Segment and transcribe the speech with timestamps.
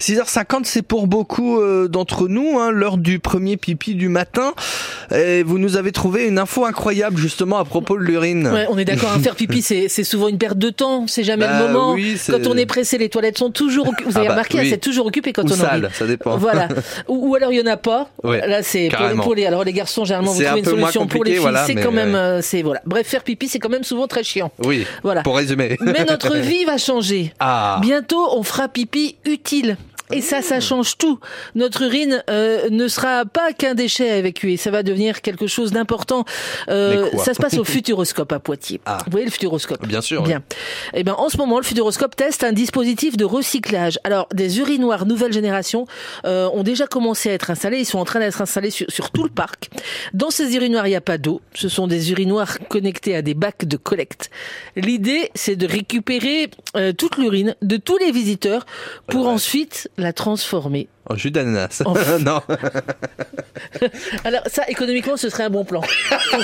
[0.00, 4.54] 6h50, c'est pour beaucoup euh, d'entre nous hein, l'heure du premier pipi du matin.
[5.14, 8.48] Et vous nous avez trouvé une info incroyable justement à propos de l'urine.
[8.48, 11.24] Ouais, on est d'accord, hein, faire pipi, c'est c'est souvent une perte de temps, c'est
[11.24, 11.92] jamais Bah le moment.
[11.94, 14.10] oui, quand on est pressé, les toilettes sont toujours occupées.
[14.10, 14.70] Vous avez Ah bah, remarqué, oui.
[14.70, 16.36] c'est toujours occupé quand Ou on sale, ça dépend.
[16.36, 16.68] Voilà.
[17.08, 18.08] Ou, ou alors il y en a pas.
[18.22, 18.88] Ouais, Là, c'est
[19.22, 19.46] pour, les.
[19.46, 21.06] Alors les garçons, généralement, vous trouvez un une solution.
[21.06, 22.80] Pour les filles, voilà, c'est quand même, euh, euh, c'est voilà.
[22.86, 24.50] Bref, faire pipi, c'est quand même souvent très chiant.
[24.64, 25.22] Oui, Voilà.
[25.22, 25.76] pour résumer.
[25.80, 27.32] Mais notre vie va changer.
[27.40, 27.78] Ah.
[27.82, 29.76] Bientôt, on fera pipi utile.
[30.12, 31.18] Et ça, ça change tout.
[31.54, 34.56] Notre urine euh, ne sera pas qu'un déchet à évacuer.
[34.56, 36.24] Ça va devenir quelque chose d'important.
[36.68, 38.80] Euh, ça se passe au Futuroscope à Poitiers.
[38.86, 38.98] Ah.
[39.04, 39.86] Vous voyez le Futuroscope?
[39.86, 40.42] Bien sûr, Bien.
[40.94, 43.98] Eh ben, en ce moment, le Futuroscope teste un dispositif de recyclage.
[44.04, 45.86] Alors, des urinoirs nouvelle génération
[46.24, 47.80] euh, ont déjà commencé à être installés.
[47.80, 49.70] Ils sont en train d'être installés sur, sur tout le parc.
[50.14, 51.40] Dans ces urinoirs, il n'y a pas d'eau.
[51.54, 54.30] Ce sont des urinoirs connectés à des bacs de collecte.
[54.76, 58.66] L'idée, c'est de récupérer euh, toute l'urine de tous les visiteurs
[59.08, 60.88] pour ensuite la transformer.
[61.08, 61.82] En jus d'ananas.
[61.84, 62.40] En- non.
[64.24, 65.80] Alors ça, économiquement, ce serait un bon plan.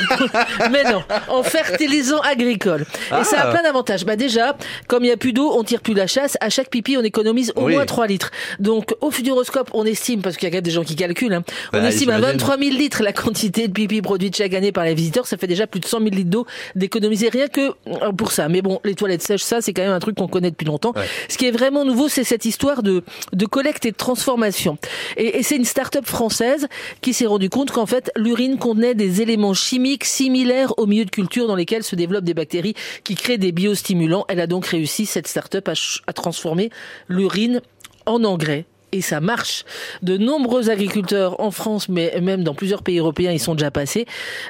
[0.70, 2.86] Mais non, en fertilisant agricole.
[3.18, 3.52] Et ça a Ah.
[3.52, 4.04] plein d'avantages.
[4.04, 6.36] Bah déjà, comme il n'y a plus d'eau, on tire plus la chasse.
[6.40, 7.74] À chaque pipi, on économise au Oui.
[7.74, 8.30] moins 3 litres.
[8.60, 11.34] Donc au Futuroscope, on estime, parce qu'il y a quand même des gens qui calculent,
[11.34, 12.38] hein, on Bah, estime à j'imagine.
[12.38, 15.26] 23 000 litres la quantité de pipi produite chaque année par les visiteurs.
[15.26, 18.48] Ça fait déjà plus de 100 000 litres d'eau d'économiser rien que euh, pour ça.
[18.48, 20.92] Mais bon, les toilettes sèches, ça, c'est quand même un truc qu'on connaît depuis longtemps.
[20.94, 21.06] Ouais.
[21.28, 24.78] Ce qui est vraiment nouveau, c'est cette histoire de, de collecte et de transformation.
[25.16, 26.68] Et, c'est une start-up française
[27.00, 31.10] qui s'est rendu compte qu'en fait, l'urine contenait des éléments chimiques similaires aux milieux de
[31.10, 34.24] culture dans lesquels se développent des bactéries qui créent des biostimulants.
[34.28, 35.68] Elle a donc réussi, cette start-up,
[36.06, 36.70] à transformer
[37.08, 37.60] l'urine
[38.06, 38.66] en engrais.
[38.94, 39.64] Et ça marche.
[40.02, 44.04] De nombreux agriculteurs en France, mais même dans plusieurs pays européens, ils sont déjà passés.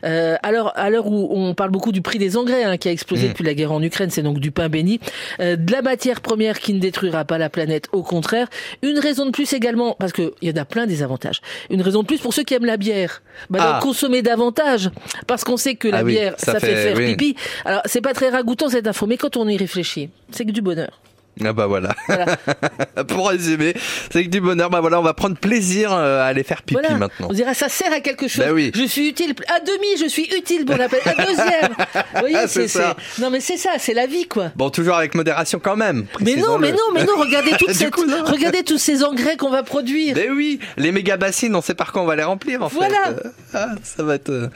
[0.04, 2.92] Euh, alors, à l'heure où on parle beaucoup du prix des engrais hein, qui a
[2.92, 4.98] explosé depuis la guerre en Ukraine, c'est donc du pain béni,
[5.38, 8.48] euh, de la matière première qui ne détruira pas la planète, au contraire.
[8.82, 11.40] Une raison de plus également, parce qu'il y en a plein des avantages.
[11.70, 13.80] Une raison de plus pour ceux qui aiment la bière, bah, Ah.
[13.80, 14.90] consommer davantage,
[15.28, 17.14] parce qu'on sait que la Ah oui, bière, ça, ça fait, fait- faire oui.
[17.14, 17.36] pipi.
[17.64, 20.62] Alors, c'est pas très ragoûtant cette info, mais quand on y réfléchit, c'est que du
[20.62, 21.00] bonheur.
[21.44, 21.90] Ah bah voilà.
[22.08, 22.36] Voilà.
[23.08, 23.74] pour résumer,
[24.12, 24.68] c'est que du bonheur.
[24.70, 26.96] Bah voilà, on va prendre plaisir euh, à aller faire pipi Voilà.
[26.96, 27.28] maintenant.
[27.30, 28.44] On dira ça sert à quelque chose.
[28.44, 28.70] Bah oui.
[28.74, 31.00] Je suis utile à demi, je suis utile pour la peine.
[31.06, 31.72] À deuxième.
[32.14, 32.96] Vous voyez, Ah, c'est ça.
[33.18, 34.52] Non mais c'est ça, c'est la vie quoi.
[34.56, 36.04] Bon, toujours avec modération quand même.
[36.20, 39.50] Mais non, mais non, mais non, regardez toute cette, coup, regardez tous ces engrais qu'on
[39.50, 40.14] va produire.
[40.16, 43.04] Mais oui, les méga bassines, on sait par quoi on va les remplir en Voilà.
[43.06, 43.26] fait.
[43.26, 44.50] Euh, Ah, ça va être.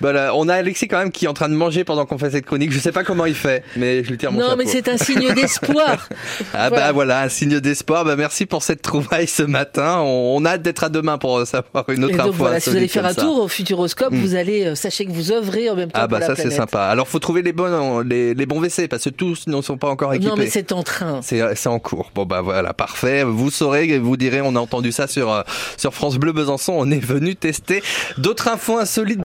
[0.00, 2.30] Voilà, on a Alexis quand même qui est en train de manger pendant qu'on fait
[2.30, 2.72] cette chronique.
[2.72, 4.58] Je sais pas comment il fait, mais je lui tire mon Non, chapeau.
[4.58, 6.08] mais c'est un signe d'espoir.
[6.54, 6.86] Ah Voilà.
[6.86, 8.04] bah voilà, un signe d'espoir.
[8.04, 9.98] Bah merci pour cette trouvaille ce matin.
[10.00, 12.32] On, on a hâte d'être à demain pour savoir une autre Et donc info.
[12.38, 13.22] voilà, si vous allez faire un ça.
[13.22, 14.20] tour au Futuroscope, Mm.
[14.20, 16.50] vous allez, euh, sachez que vous œuvrez en même temps Ah bah pour ça c'est
[16.50, 16.84] sympa.
[16.84, 19.88] Alors faut trouver les bons, les, les bons WC parce que tous ne sont pas
[19.88, 20.30] encore équipés.
[20.30, 21.20] Non, mais c'est en train.
[21.22, 22.10] C'est c'est en cours.
[22.14, 23.24] Bon bah voilà, parfait.
[23.24, 25.42] Vous saurez, vous direz, on a entendu ça sur euh,
[25.76, 26.74] sur France Bleu Besançon.
[26.76, 27.82] On est venu tester
[28.16, 29.16] d'autres infos insolites.